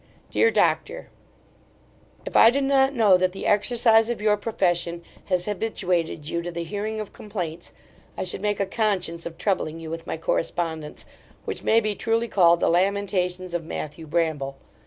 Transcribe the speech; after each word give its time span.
DEAR 0.31 0.49
DOCTOR, 0.49 1.09
If 2.25 2.35
I 2.35 2.49
did 2.49 2.63
not 2.63 2.95
know 2.95 3.17
that 3.17 3.33
the 3.33 3.45
exercise 3.45 4.09
of 4.09 4.19
your 4.19 4.35
profession 4.35 5.03
has 5.25 5.45
habituated 5.45 6.27
you 6.27 6.41
to 6.41 6.51
the 6.51 6.63
hearing 6.63 6.99
of 6.99 7.13
complaints, 7.13 7.71
I 8.17 8.23
should 8.23 8.41
make 8.41 8.59
a 8.59 8.65
conscience 8.65 9.27
of 9.27 9.37
troubling 9.37 9.79
you 9.79 9.91
with 9.91 10.07
my 10.07 10.17
correspondence, 10.17 11.05
which 11.45 11.61
may 11.61 11.79
be 11.79 11.93
truly 11.93 12.27
called 12.27 12.61
the 12.61 12.67
lamentations 12.69 13.53
of 13.53 13.63
Matthew 13.63 14.07
Bramble. 14.07 14.57